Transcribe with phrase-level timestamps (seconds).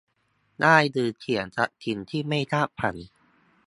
[0.61, 2.95] ได้หรือเสียจากสิ่งที่ไม่คาดฝัน